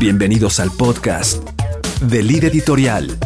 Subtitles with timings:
[0.00, 1.42] Bienvenidos al podcast
[2.02, 3.18] de Lid Editorial.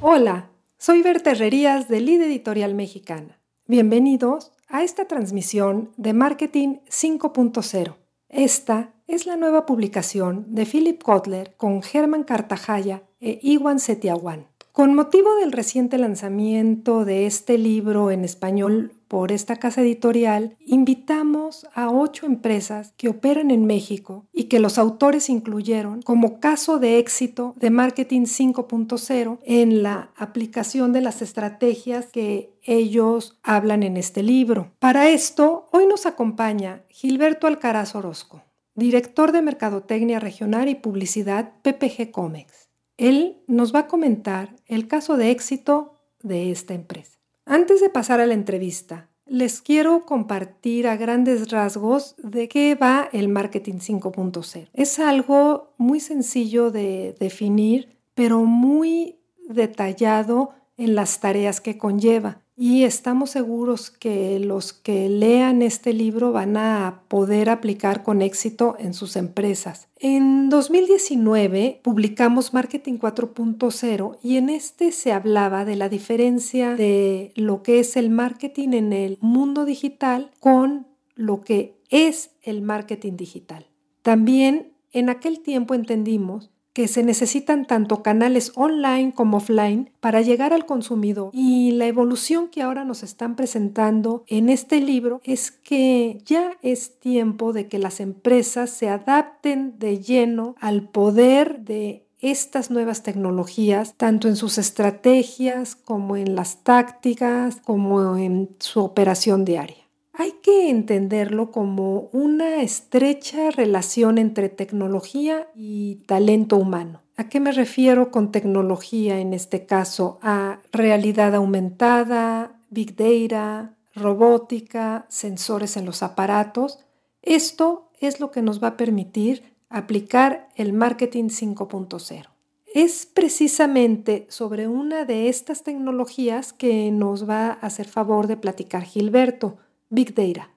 [0.00, 3.40] Hola, soy Berta Herrerías de Lid Editorial Mexicana.
[3.66, 7.96] Bienvenidos a esta transmisión de Marketing 5.0.
[8.30, 14.46] Esta es la nueva publicación de Philip Kotler con Germán Cartajaya e Iwan Setiawan.
[14.72, 21.66] Con motivo del reciente lanzamiento de este libro en español por esta casa editorial, invitamos
[21.74, 27.00] a ocho empresas que operan en México y que los autores incluyeron como caso de
[27.00, 34.22] éxito de Marketing 5.0 en la aplicación de las estrategias que ellos hablan en este
[34.22, 34.70] libro.
[34.78, 38.44] Para esto, hoy nos acompaña Gilberto Alcaraz Orozco,
[38.76, 42.68] director de Mercadotecnia Regional y Publicidad PPG Comex.
[42.96, 47.19] Él nos va a comentar el caso de éxito de esta empresa.
[47.50, 53.08] Antes de pasar a la entrevista, les quiero compartir a grandes rasgos de qué va
[53.12, 54.68] el marketing 5.0.
[54.72, 62.84] Es algo muy sencillo de definir, pero muy detallado en las tareas que conlleva y
[62.84, 68.92] estamos seguros que los que lean este libro van a poder aplicar con éxito en
[68.92, 69.88] sus empresas.
[69.96, 77.62] En 2019 publicamos Marketing 4.0 y en este se hablaba de la diferencia de lo
[77.62, 83.68] que es el marketing en el mundo digital con lo que es el marketing digital.
[84.02, 90.52] También en aquel tiempo entendimos que se necesitan tanto canales online como offline para llegar
[90.52, 91.30] al consumidor.
[91.32, 96.98] Y la evolución que ahora nos están presentando en este libro es que ya es
[96.98, 103.94] tiempo de que las empresas se adapten de lleno al poder de estas nuevas tecnologías,
[103.96, 109.89] tanto en sus estrategias como en las tácticas, como en su operación diaria.
[110.20, 117.00] Hay que entenderlo como una estrecha relación entre tecnología y talento humano.
[117.16, 120.18] ¿A qué me refiero con tecnología en este caso?
[120.20, 126.80] A realidad aumentada, big data, robótica, sensores en los aparatos.
[127.22, 132.26] Esto es lo que nos va a permitir aplicar el marketing 5.0.
[132.74, 138.82] Es precisamente sobre una de estas tecnologías que nos va a hacer favor de platicar
[138.82, 139.56] Gilberto
[139.92, 140.50] Big Data,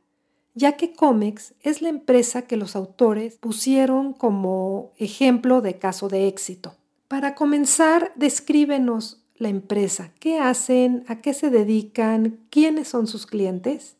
[0.53, 6.27] ya que Comex es la empresa que los autores pusieron como ejemplo de caso de
[6.27, 6.75] éxito.
[7.07, 13.97] Para comenzar, descríbenos la empresa, qué hacen, a qué se dedican, quiénes son sus clientes.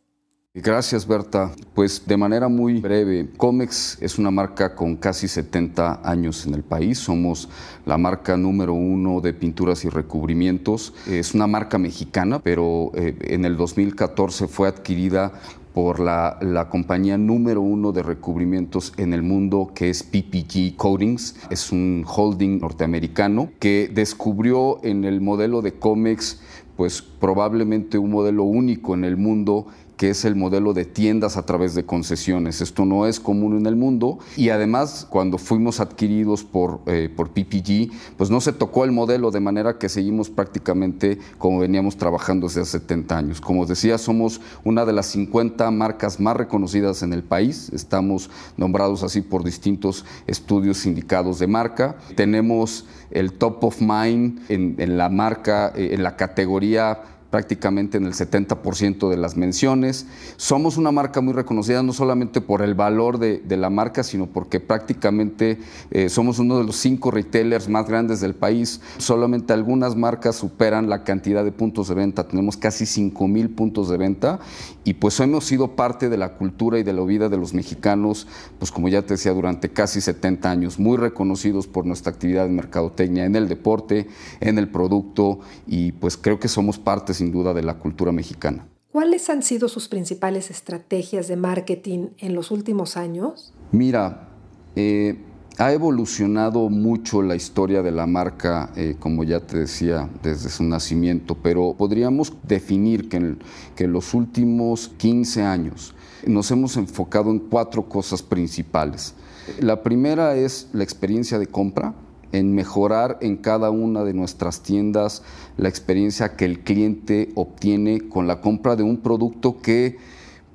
[0.55, 1.51] Gracias, Berta.
[1.73, 6.61] Pues de manera muy breve, Comex es una marca con casi 70 años en el
[6.61, 6.99] país.
[6.99, 7.49] Somos
[7.87, 10.93] la marca número uno de pinturas y recubrimientos.
[11.07, 15.31] Es una marca mexicana, pero eh, en el 2014 fue adquirida
[15.73, 21.35] por la, la, compañía número uno de recubrimientos en el mundo, que es PPG Coatings.
[21.49, 26.41] Es un holding norteamericano que descubrió en el modelo de Comex,
[26.77, 29.65] pues probablemente un modelo único en el mundo
[30.03, 32.59] que es el modelo de tiendas a través de concesiones.
[32.59, 37.29] Esto no es común en el mundo y además cuando fuimos adquiridos por, eh, por
[37.29, 42.47] PPG, pues no se tocó el modelo de manera que seguimos prácticamente como veníamos trabajando
[42.47, 43.39] desde hace 70 años.
[43.39, 49.03] Como decía, somos una de las 50 marcas más reconocidas en el país, estamos nombrados
[49.03, 55.71] así por distintos estudios sindicados de marca, tenemos el top of mind en, la marca,
[55.77, 57.03] eh, en la categoría
[57.33, 60.05] prácticamente en el 70% de las menciones.
[60.37, 64.59] Somos una marca muy reconocida no solamente por el valor de, la marca, sino porque
[64.59, 65.57] prácticamente
[65.89, 68.81] eh, somos uno de los cinco retailers más grandes del país.
[68.99, 72.27] Solamente algunas marcas superan la cantidad de puntos de venta.
[72.27, 74.39] Tenemos casi 5 mil puntos de venta
[74.83, 78.27] y pues hemos sido parte de la cultura y de la vida de los mexicanos,
[78.59, 82.55] pues como ya te decía, durante casi 70 años, muy reconocidos por nuestra actividad en
[82.55, 84.07] mercadotecnia, en el deporte,
[84.39, 88.67] en el producto y pues creo que somos parte sin duda de la cultura mexicana.
[88.91, 93.53] ¿Cuáles han sido sus principales estrategias de marketing en los últimos años?
[93.71, 94.27] Mira,
[94.75, 95.17] eh,
[95.57, 100.63] ha evolucionado mucho la historia de la marca, eh, como ya te decía, desde su
[100.63, 103.39] nacimiento, pero podríamos definir que en,
[103.75, 105.95] que en los últimos 15 años
[106.27, 109.15] nos hemos enfocado en cuatro cosas principales.
[109.59, 111.93] La primera es la experiencia de compra,
[112.33, 115.23] en mejorar en cada una de nuestras tiendas
[115.55, 119.97] la experiencia que el cliente obtiene con la compra de un producto que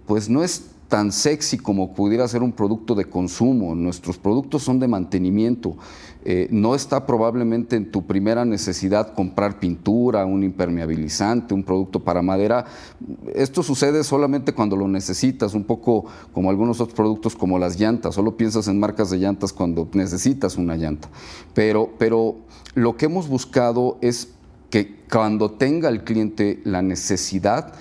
[0.07, 3.75] pues no es tan sexy como pudiera ser un producto de consumo.
[3.75, 5.77] Nuestros productos son de mantenimiento.
[6.25, 12.23] Eh, no está probablemente en tu primera necesidad comprar pintura, un impermeabilizante, un producto para
[12.23, 12.65] madera.
[13.35, 18.15] Esto sucede solamente cuando lo necesitas, un poco como algunos otros productos como las llantas.
[18.15, 21.09] Solo piensas en marcas de llantas cuando necesitas una llanta.
[21.55, 22.37] Pero, pero
[22.75, 24.29] lo que hemos buscado es
[24.71, 27.75] que cuando tenga el cliente la necesidad,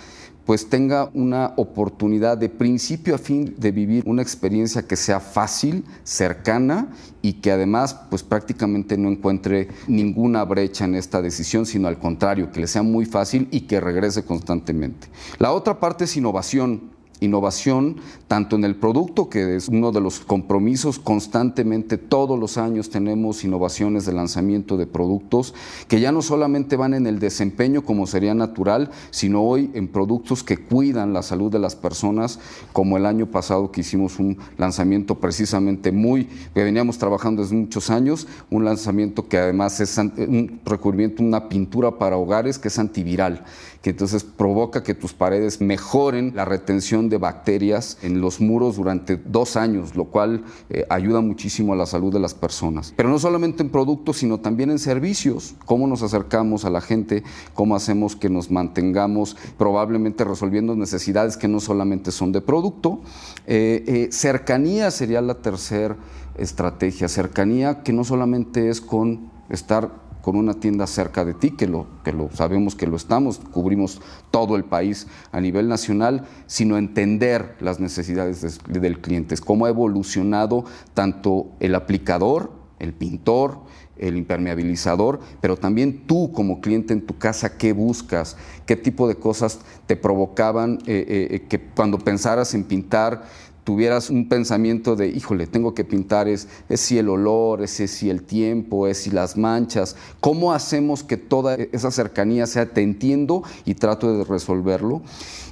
[0.48, 5.84] pues tenga una oportunidad de principio a fin de vivir una experiencia que sea fácil,
[6.06, 6.88] cercana
[7.22, 12.50] y que además pues prácticamente no encuentre ninguna brecha en esta decisión, sino al contrario,
[12.50, 15.10] que le sea muy fácil y que regrese constantemente.
[15.38, 17.98] La otra parte es innovación innovación
[18.28, 23.44] tanto en el producto, que es uno de los compromisos constantemente, todos los años tenemos
[23.44, 25.54] innovaciones de lanzamiento de productos
[25.88, 30.44] que ya no solamente van en el desempeño como sería natural, sino hoy en productos
[30.44, 32.40] que cuidan la salud de las personas,
[32.74, 37.90] como el año pasado que hicimos un lanzamiento precisamente muy, que veníamos trabajando desde muchos
[37.90, 43.46] años, un lanzamiento que además es un recubrimiento, una pintura para hogares que es antiviral,
[43.82, 49.18] que entonces provoca que tus paredes mejoren la retención de bacterias en los muros durante
[49.18, 52.94] dos años, lo cual eh, ayuda muchísimo a la salud de las personas.
[52.96, 57.24] Pero no solamente en productos, sino también en servicios, cómo nos acercamos a la gente,
[57.54, 63.02] cómo hacemos que nos mantengamos probablemente resolviendo necesidades que no solamente son de producto.
[63.46, 65.98] Eh, eh, cercanía sería la tercera
[66.38, 71.68] estrategia, cercanía que no solamente es con estar con una tienda cerca de ti, que
[71.68, 76.78] lo, que lo sabemos que lo estamos, cubrimos todo el país a nivel nacional, sino
[76.78, 83.62] entender las necesidades del cliente, cómo ha evolucionado tanto el aplicador, el pintor,
[83.96, 88.36] el impermeabilizador, pero también tú como cliente en tu casa, qué buscas,
[88.66, 93.24] qué tipo de cosas te provocaban eh, eh, eh, que cuando pensaras en pintar
[93.68, 98.10] tuvieras un pensamiento de, híjole, tengo que pintar, es, es si el olor, es, si
[98.10, 103.44] el tiempo, es si las manchas, ¿cómo hacemos que toda esa cercanía sea te entiendo
[103.66, 105.02] y trato de resolverlo?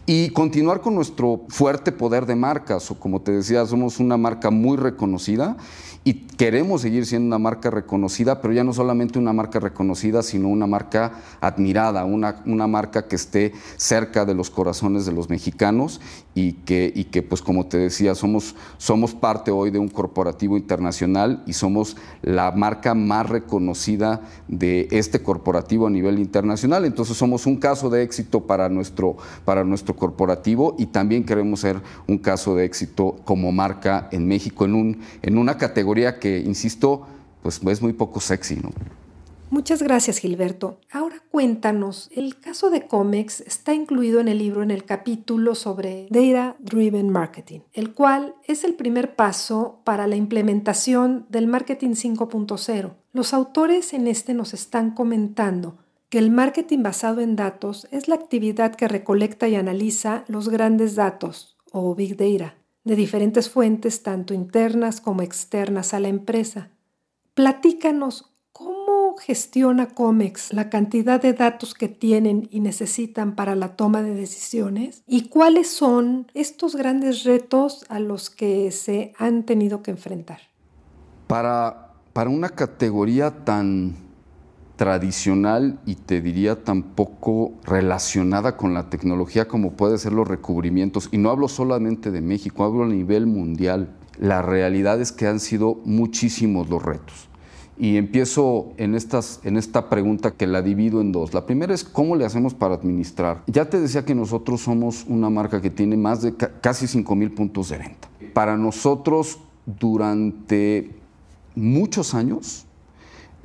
[0.06, 4.50] Y continuar con nuestro fuerte poder de marcas, o como te decía, somos una marca
[4.50, 5.58] muy reconocida
[6.07, 10.50] y queremos seguir siendo una marca reconocida, pero ya no solamente una marca reconocida, sino
[10.50, 16.00] una marca admirada, una, una marca que esté cerca de los corazones de los mexicanos
[16.36, 20.57] y que, y que pues como te decía, somos, somos parte hoy de un corporativo
[20.57, 26.86] internacional y somos la marca más reconocida de este corporativo a nivel internacional.
[26.86, 31.81] Entonces somos un caso de éxito para nuestro, para nuestro corporativo y también queremos ser
[32.07, 37.07] un caso de éxito como marca en México en, un, en una categoría que, insisto,
[37.42, 38.71] pues es muy poco sexy, ¿no?
[39.51, 40.80] Muchas gracias, Gilberto.
[40.92, 46.07] Ahora cuéntanos, el caso de Comex está incluido en el libro en el capítulo sobre
[46.09, 52.95] Data Driven Marketing, el cual es el primer paso para la implementación del Marketing 5.0.
[53.13, 55.77] Los autores en este nos están comentando
[56.09, 60.95] que el marketing basado en datos es la actividad que recolecta y analiza los grandes
[60.95, 62.56] datos o Big Data
[62.86, 66.70] de diferentes fuentes, tanto internas como externas a la empresa.
[67.34, 74.02] Platícanos cómo gestiona COMEX la cantidad de datos que tienen y necesitan para la toma
[74.02, 79.92] de decisiones y cuáles son estos grandes retos a los que se han tenido que
[79.92, 80.40] enfrentar.
[81.28, 84.05] Para, para una categoría tan
[84.75, 91.10] tradicional y te diría tampoco relacionada con la tecnología como puede ser los recubrimientos.
[91.12, 93.89] Y no hablo solamente de México, hablo a nivel mundial.
[94.19, 97.30] La realidad es que han sido muchísimos los retos.
[97.78, 101.33] Y empiezo en, estas, en esta pregunta que la divido en dos.
[101.33, 103.44] La primera es cómo le hacemos para administrar.
[103.47, 107.31] Ya te decía que nosotros somos una marca que tiene más de casi 5 mil
[107.31, 108.07] puntos de venta.
[108.33, 110.90] Para nosotros, durante
[111.54, 112.66] muchos años,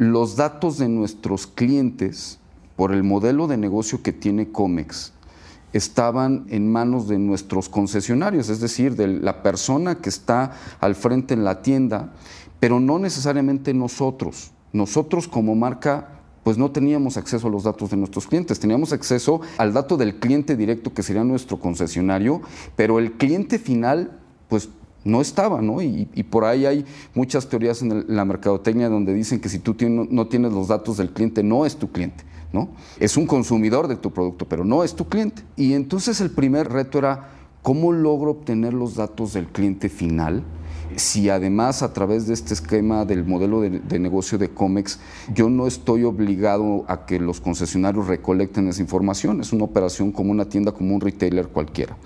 [0.00, 2.38] los datos de nuestros clientes
[2.74, 5.12] por el modelo de negocio que tiene Comex
[5.74, 11.34] estaban en manos de nuestros concesionarios, es decir, de la persona que está al frente
[11.34, 12.14] en la tienda,
[12.60, 14.52] pero no necesariamente nosotros.
[14.72, 19.42] Nosotros como marca pues no teníamos acceso a los datos de nuestros clientes, teníamos acceso
[19.58, 22.40] al dato del cliente directo que sería nuestro concesionario,
[22.74, 24.70] pero el cliente final pues
[25.04, 25.80] no estaba, ¿no?
[25.82, 30.26] Y, por ahí hay muchas teorías en, la mercadotecnia donde dicen que si tú no
[30.26, 32.68] tienes los datos del cliente, no es tu cliente, ¿no?
[32.98, 35.42] Es un consumidor de tu producto, pero no es tu cliente.
[35.56, 37.30] Y entonces el primer reto era,
[37.62, 40.44] ¿cómo logro obtener los datos del cliente final?
[40.96, 44.98] Si además a través de este esquema del modelo de, de, negocio de COMEX,
[45.32, 50.32] yo no estoy obligado a que los concesionarios recolecten esa información, es una operación como
[50.32, 51.96] una tienda, como un retailer cualquiera.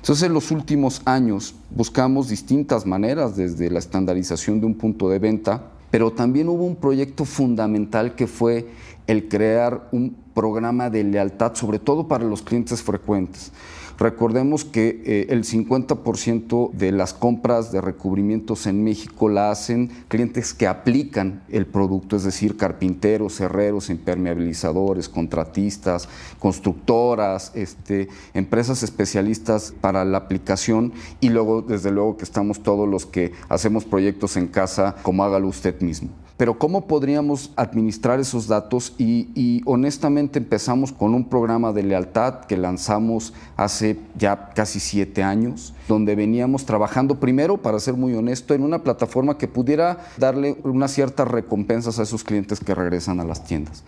[0.00, 5.18] Entonces, en los últimos años buscamos distintas maneras, desde la estandarización de un punto de
[5.18, 8.66] venta, pero también hubo un proyecto fundamental que fue
[9.06, 13.52] el crear un programa de lealtad, sobre todo para los clientes frecuentes.
[14.00, 20.54] Recordemos que eh, el 50% de las compras de recubrimientos en México la hacen clientes
[20.54, 30.06] que aplican el producto, es decir, carpinteros, herreros, impermeabilizadores, contratistas, constructoras, este, empresas especialistas para
[30.06, 34.96] la aplicación y luego, desde luego, que estamos todos los que hacemos proyectos en casa,
[35.02, 36.08] como hágalo usted mismo
[36.40, 38.94] pero ¿cómo podríamos administrar esos datos?
[38.96, 45.74] Y, honestamente empezamos con un programa de lealtad que lanzamos hace ya casi siete años,
[45.88, 50.92] donde veníamos trabajando primero, para ser muy honesto, en una plataforma que pudiera darle unas
[50.92, 53.84] ciertas recompensas a esos clientes que regresan a las tiendas.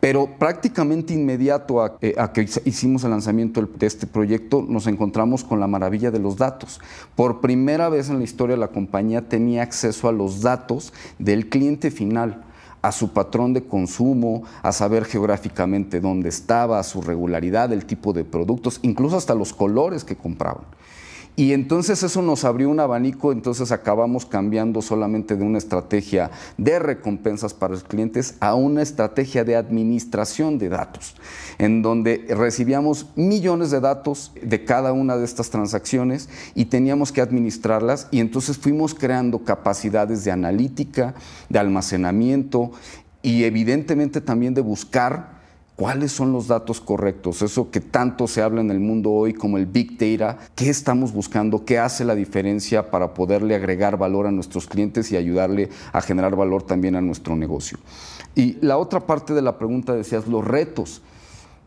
[0.00, 5.60] Pero prácticamente inmediato a, eh, que hicimos el lanzamiento de este proyecto, nos encontramos con
[5.60, 6.80] la maravilla de los datos.
[7.16, 11.90] Por primera vez en la historia la compañía tenía acceso a los datos del cliente
[11.90, 12.44] final
[12.84, 18.12] a su patrón de consumo, a saber geográficamente dónde estaba, a su regularidad, el tipo
[18.12, 20.66] de productos, incluso hasta los colores que compraban.
[21.36, 26.78] Y entonces eso nos abrió un abanico, entonces acabamos cambiando solamente de una estrategia de
[26.78, 31.16] recompensas para los clientes a una estrategia de administración de datos,
[31.58, 37.20] en donde recibíamos millones de datos de cada una de estas transacciones y teníamos que
[37.20, 41.16] administrarlas y entonces fuimos creando capacidades de analítica,
[41.48, 42.70] de almacenamiento
[43.22, 45.33] y evidentemente también de buscar
[45.76, 47.42] ¿Cuáles son los datos correctos?
[47.42, 50.38] Eso que tanto se habla en el mundo hoy como el Big Data.
[50.54, 51.64] ¿Qué estamos buscando?
[51.64, 56.36] ¿Qué hace la diferencia para poderle agregar valor a nuestros clientes y ayudarle a generar
[56.36, 57.78] valor también a nuestro negocio?
[58.36, 61.02] Y la otra parte de la pregunta decías, los retos.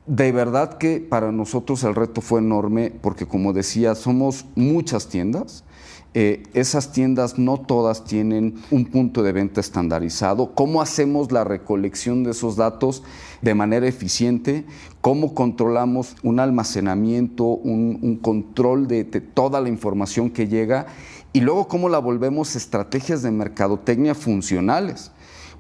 [0.06, 5.66] De verdad que para nosotros el reto fue enorme porque como decía, somos muchas tiendas
[6.20, 10.56] eh, esas tiendas no todas tienen un punto de venta estandarizado.
[10.56, 13.04] ¿Cómo hacemos la recolección de esos datos
[13.44, 14.66] de manera eficiente?
[15.02, 20.88] ¿Cómo controlamos un almacenamiento, un, control de, toda la información que llega?
[21.34, 25.12] Y luego cómo la volvemos estrategias de mercadotecnia funcionales.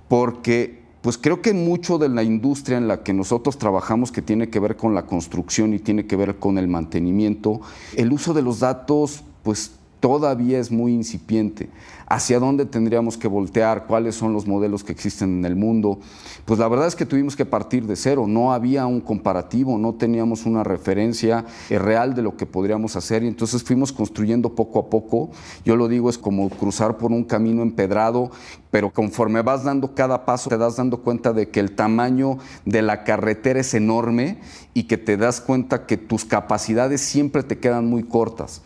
[0.07, 4.49] Porque pues creo que mucho de la industria en la que nosotros trabajamos, que tiene
[4.49, 7.61] que ver con la construcción y tiene que ver con el mantenimiento,
[7.95, 11.69] el uso de los datos, pues todavía es muy incipiente.
[12.09, 13.85] ¿Hacia dónde tendríamos que voltear?
[13.85, 15.99] ¿Cuáles son los modelos que existen en el mundo?
[16.45, 18.25] Pues la verdad es que tuvimos que partir de cero.
[18.27, 23.23] No había un comparativo, no teníamos una referencia eh, real de lo que podríamos hacer
[23.23, 25.31] y entonces fuimos construyendo poco a poco.
[25.65, 28.31] Yo lo digo, es como cruzar por un camino empedrado,
[28.71, 32.83] pero conforme vas dando cada paso te das dando cuenta de que el tamaño de
[32.83, 34.37] la carretera es enorme
[34.73, 38.61] y que te das cuenta que tus capacidades siempre te quedan muy cortas.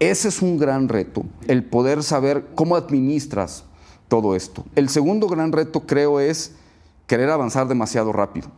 [0.00, 3.64] Ese es un gran reto, el poder saber cómo administras
[4.06, 4.64] todo esto.
[4.76, 6.54] El segundo gran reto creo es
[7.08, 8.48] querer avanzar demasiado rápido.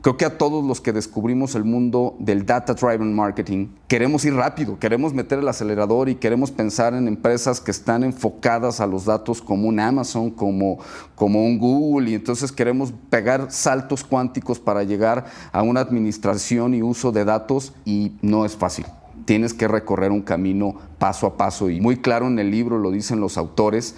[0.00, 4.32] Creo que a todos los que descubrimos el mundo del data driven marketing, queremos ir
[4.32, 9.04] rápido, queremos meter el acelerador y queremos pensar en empresas que están enfocadas a los
[9.04, 10.78] datos como un Amazon, como,
[11.14, 16.80] como un Google, y entonces queremos pegar saltos cuánticos para llegar a una administración y
[16.80, 18.86] uso de datos y no es fácil
[19.26, 22.90] tienes que recorrer un camino paso a paso y muy claro en el libro lo
[22.90, 23.94] dicen los autores,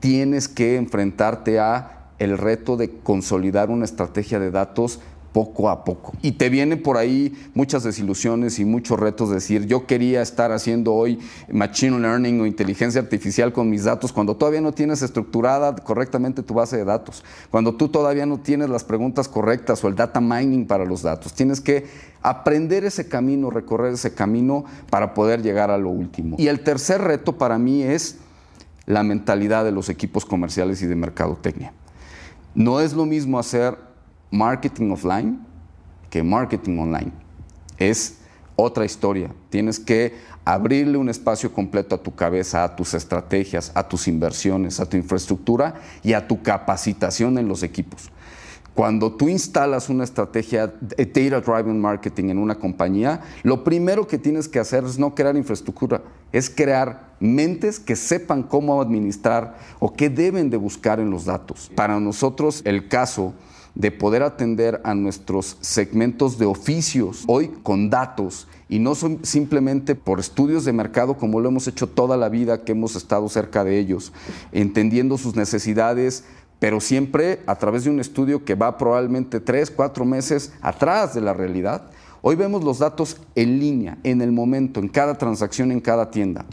[0.00, 5.00] tienes que enfrentarte a el reto de consolidar una estrategia de datos
[5.36, 6.14] poco a poco.
[6.22, 10.94] Y te vienen por ahí muchas desilusiones y muchos retos, decir, yo quería estar haciendo
[10.94, 11.18] hoy
[11.52, 16.54] machine learning o inteligencia artificial con mis datos cuando todavía no tienes estructurada correctamente tu
[16.54, 20.66] base de datos, cuando tú todavía no tienes las preguntas correctas o el data mining
[20.66, 21.34] para los datos.
[21.34, 21.84] Tienes que
[22.22, 26.36] aprender ese camino, recorrer ese camino para poder llegar a lo último.
[26.38, 28.16] Y el tercer reto para mí es
[28.86, 31.74] la mentalidad de los equipos comerciales y de mercadotecnia.
[32.54, 33.76] No es lo mismo hacer
[34.30, 35.46] marketing offline
[36.10, 37.12] que marketing online.
[37.78, 38.18] Es
[38.56, 39.30] otra historia.
[39.50, 40.14] Tienes que
[40.44, 44.96] abrirle un espacio completo a tu cabeza, a tus estrategias, a tus inversiones, a tu
[44.96, 48.10] infraestructura y a tu capacitación en los equipos.
[48.76, 54.18] Cuando tú instalas una estrategia de data driven marketing en una compañía, lo primero que
[54.18, 59.94] tienes que hacer es no crear infraestructura, es crear mentes que sepan cómo administrar o
[59.94, 61.70] qué deben de buscar en los datos.
[61.74, 63.32] Para nosotros el caso
[63.76, 69.94] de poder atender a nuestros segmentos de oficios hoy con datos y no son simplemente
[69.94, 73.64] por estudios de mercado como lo hemos hecho toda la vida que hemos estado cerca
[73.64, 74.12] de ellos,
[74.50, 76.24] entendiendo sus necesidades,
[76.58, 81.20] pero siempre a través de un estudio que va probablemente tres, cuatro meses atrás de
[81.20, 81.90] la realidad.
[82.22, 86.46] Hoy vemos los datos en línea, en el momento, en cada transacción, en cada tienda.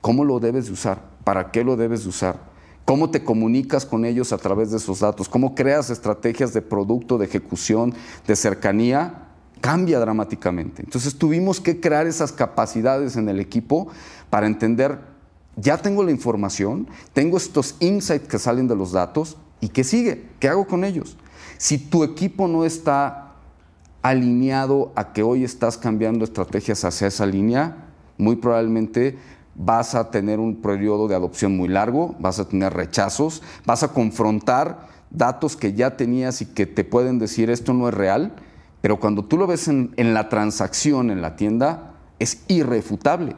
[0.00, 1.02] ¿Cómo lo debes de usar?
[1.22, 2.51] ¿Para qué lo debes de usar?
[2.84, 5.28] ¿Cómo te comunicas con ellos a través de esos datos?
[5.28, 7.94] ¿Cómo creas estrategias de producto, de ejecución,
[8.26, 9.28] de cercanía?
[9.60, 10.82] Cambia dramáticamente.
[10.82, 13.88] Entonces tuvimos que crear esas capacidades en el equipo
[14.30, 14.98] para entender,
[15.56, 20.28] ya tengo la información, tengo estos insights que salen de los datos, ¿y qué sigue?
[20.40, 21.16] ¿Qué hago con ellos?
[21.58, 23.34] Si tu equipo no está
[24.02, 27.86] alineado a que hoy estás cambiando estrategias hacia esa línea,
[28.18, 29.16] muy probablemente
[29.54, 33.88] vas a tener un periodo de adopción muy largo, vas a tener rechazos, vas a
[33.88, 38.32] confrontar datos que ya tenías y que te pueden decir esto no es real,
[38.80, 43.36] pero cuando tú lo ves en, la transacción en la tienda, es irrefutable.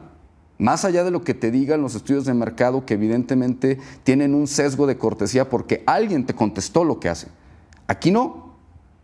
[0.57, 4.47] Más allá de lo que te digan los estudios de mercado, que evidentemente tienen un
[4.47, 7.27] sesgo de cortesía porque alguien te contestó lo que hace.
[7.87, 8.55] Aquí no.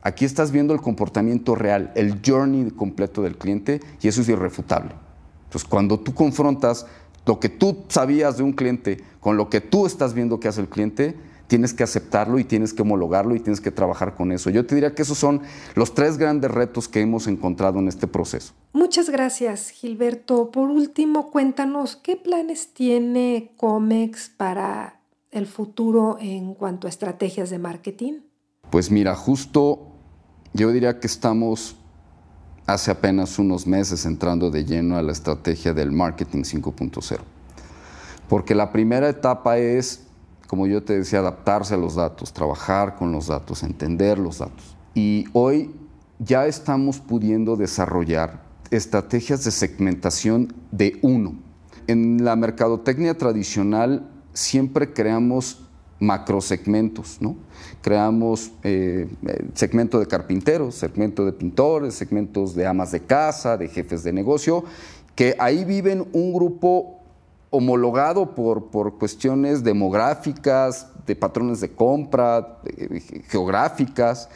[0.01, 4.93] Aquí estás viendo el comportamiento real, el journey completo del cliente y eso es irrefutable.
[5.51, 6.85] Entonces, cuando tú confrontas
[7.25, 10.61] lo que tú sabías de un cliente con lo que tú estás viendo que hace
[10.61, 11.17] el cliente,
[11.47, 14.49] tienes que aceptarlo y tienes que homologarlo y tienes que trabajar con eso.
[14.49, 15.41] Yo te diría que esos son
[15.75, 18.53] los tres grandes retos que hemos encontrado en este proceso.
[18.71, 20.51] Muchas gracias, Gilberto.
[20.51, 27.59] Por último, cuéntanos, ¿qué planes tiene COMEX para el futuro en cuanto a estrategias de
[27.59, 28.13] marketing?
[28.69, 29.87] Pues mira, justo
[30.53, 31.75] yo diría que estamos
[32.73, 37.19] hace apenas unos meses entrando de lleno a la estrategia del marketing 5.0.
[38.27, 40.03] Porque la primera etapa es,
[40.47, 44.75] como yo te decía, adaptarse a los datos, trabajar con los datos, entender los datos.
[44.93, 45.71] Y hoy
[46.19, 51.35] ya estamos pudiendo desarrollar estrategias de segmentación de uno.
[51.87, 55.67] En la mercadotecnia tradicional siempre creamos
[56.01, 57.35] macrosegmentos, ¿no?
[57.81, 63.69] Creamos eh, eh, segmento de carpinteros, segmento de pintores, segmentos de amas de casa, de
[63.69, 64.65] jefes de negocio,
[65.15, 66.99] que ahí viven un grupo
[67.51, 72.59] homologado por, por cuestiones demográficas, de patrones de compra,
[73.29, 74.29] geográficas,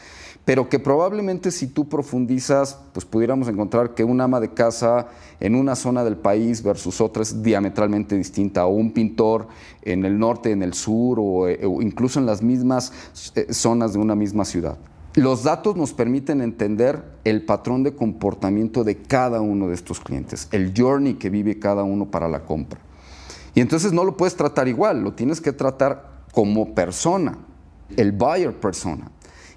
[0.46, 5.08] pero que probablemente si tú profundizas, pues pudiéramos encontrar que un ama de casa
[5.40, 9.48] en una zona del país versus otra es diametralmente distinta, o un pintor
[9.82, 12.92] en el norte, en el sur, o, eh, incluso en las mismas
[13.34, 14.78] eh, zonas de una misma ciudad.
[15.14, 20.46] Los datos nos permiten entender el patrón de comportamiento de cada uno de estos clientes,
[20.52, 22.78] el journey que vive cada uno para la compra.
[23.56, 27.36] Y entonces no lo puedes tratar igual, lo tienes que tratar como persona,
[27.96, 29.10] el buyer persona.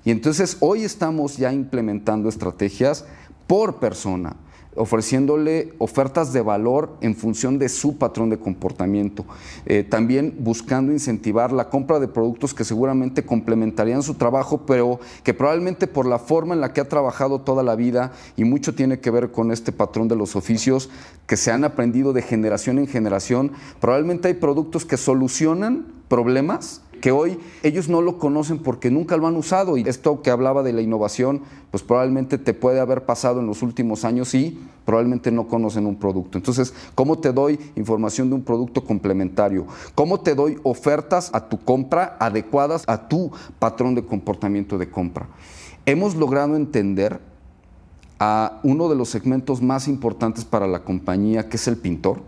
[0.06, 3.06] Y entonces hoy estamos ya implementando estrategias
[3.48, 4.36] por persona,
[4.76, 9.26] ofreciéndole ofertas de valor en función de su patrón de comportamiento.
[9.66, 15.34] Eh, también buscando incentivar la compra de productos que seguramente complementarían su trabajo, pero que
[15.34, 19.00] probablemente por la forma en la que ha trabajado toda la vida, y mucho tiene
[19.00, 20.90] que ver con este patrón de los oficios
[21.28, 27.12] que se han aprendido de generación en generación, probablemente hay productos que solucionan problemas que
[27.12, 29.78] hoy ellos no lo conocen porque nunca lo han usado.
[29.78, 33.62] Y esto que hablaba de la innovación, pues probablemente te puede haber pasado en los
[33.62, 36.38] últimos años y probablemente no conocen un producto.
[36.38, 39.68] Entonces, ¿cómo te doy información de un producto complementario?
[39.96, 45.28] ¿Cómo te doy ofertas a tu compra adecuadas a tu patrón de comportamiento de compra?
[45.86, 47.20] Hemos logrado entender
[48.20, 52.22] a uno de los segmentos más importantes para la compañía, que es el pintor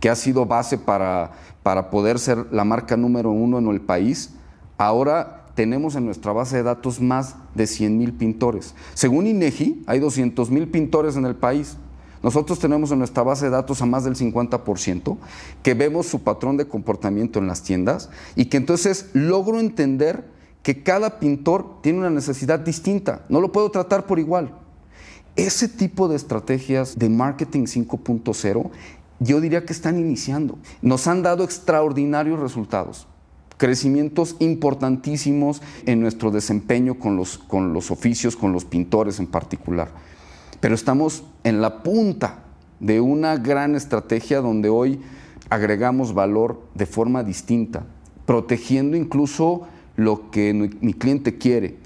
[0.00, 1.32] que ha sido base para,
[1.68, 4.30] para poder ser la marca número uno en el país,
[4.78, 8.74] ahora tenemos en nuestra base de datos más de 100 mil pintores.
[8.94, 11.76] Según INEGI, hay 200 mil pintores en el país.
[12.22, 15.18] Nosotros tenemos en nuestra base de datos a más del 50%
[15.62, 20.24] que vemos su patrón de comportamiento en las tiendas y que entonces logro entender
[20.62, 23.26] que cada pintor tiene una necesidad distinta.
[23.28, 24.54] No lo puedo tratar por igual.
[25.36, 28.70] Ese tipo de estrategias de marketing 5.0
[29.20, 30.58] yo diría que están iniciando.
[30.82, 33.06] Nos han dado extraordinarios resultados,
[33.56, 39.90] crecimientos importantísimos en nuestro desempeño con los, con los oficios, con los pintores en particular.
[40.60, 42.40] Pero estamos en la punta
[42.80, 45.00] de una gran estrategia donde hoy
[45.50, 47.86] agregamos valor de forma distinta,
[48.26, 51.76] protegiendo incluso lo que mi cliente quiere.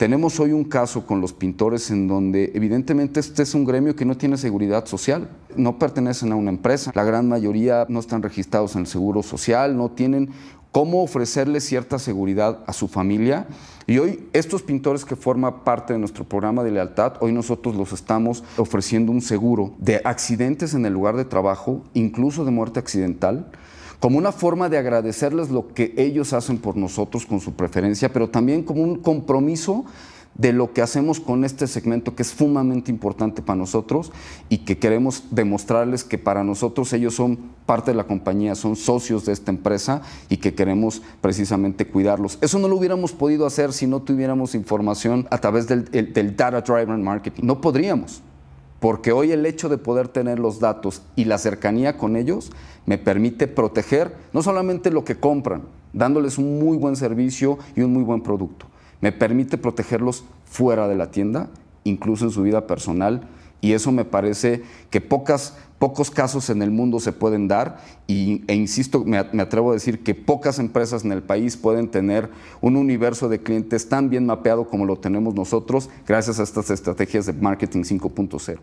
[0.00, 4.06] Tenemos hoy un caso con los pintores en donde evidentemente este es un gremio que
[4.06, 8.74] no tiene seguridad social, no pertenecen a una empresa, la gran mayoría no están registrados
[8.76, 10.30] en el Seguro Social, no tienen
[10.72, 13.46] cómo ofrecerle cierta seguridad a su familia.
[13.86, 17.92] Y hoy estos pintores que forman parte de nuestro programa de lealtad, hoy nosotros los
[17.92, 23.50] estamos ofreciendo un seguro de accidentes en el lugar de trabajo, incluso de muerte accidental,
[24.00, 28.30] como una forma de agradecerles lo que ellos hacen por nosotros con su preferencia, pero
[28.30, 29.84] también como un compromiso
[30.34, 34.10] de lo que hacemos con este segmento que es sumamente importante para nosotros
[34.48, 39.26] y que queremos demostrarles que para nosotros ellos son parte de la compañía, son socios
[39.26, 42.38] de esta empresa y que queremos precisamente cuidarlos.
[42.40, 46.62] Eso no lo hubiéramos podido hacer si no tuviéramos información a través del, del Data
[46.62, 47.42] Driven Marketing.
[47.44, 48.22] No podríamos
[48.80, 52.50] porque hoy el hecho de poder tener los datos y la cercanía con ellos
[52.86, 55.62] me permite proteger no solamente lo que compran,
[55.92, 58.66] dándoles un muy buen servicio y un muy buen producto,
[59.00, 61.50] me permite protegerlos fuera de la tienda,
[61.84, 63.28] incluso en su vida personal,
[63.60, 68.44] y eso me parece que pocas, pocos casos en el mundo se pueden dar, y,
[68.46, 72.30] e insisto, me, me atrevo a decir que pocas empresas en el país pueden tener
[72.60, 77.26] un universo de clientes tan bien mapeado como lo tenemos nosotros, gracias a estas estrategias
[77.26, 78.60] de marketing 5.0.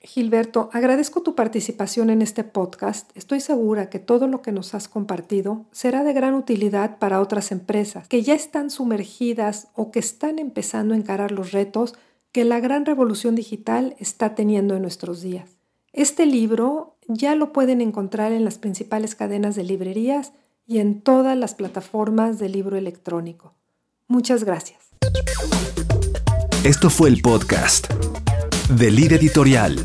[0.00, 3.10] Gilberto, agradezco tu participación en este podcast.
[3.16, 7.52] Estoy segura que todo lo que nos has compartido será de gran utilidad para otras
[7.52, 11.94] empresas que ya están sumergidas o que están empezando a encarar los retos
[12.32, 15.53] que la gran revolución digital está teniendo en nuestros días.
[15.94, 20.32] Este libro ya lo pueden encontrar en las principales cadenas de librerías
[20.66, 23.54] y en todas las plataformas de libro electrónico.
[24.08, 24.80] Muchas gracias.
[26.64, 27.86] Esto fue el podcast
[28.70, 29.76] de Editorial.